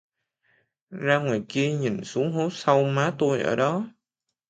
Ra 0.89 1.19
ngoài 1.19 1.41
kia 1.49 1.69
mà 1.73 1.79
nhìn 1.81 2.03
xuống 2.03 2.31
hố 2.31 2.49
sâu 2.51 2.83
má 2.83 3.13
tôi 3.19 3.41
ở 3.41 3.55
đó 3.55 3.85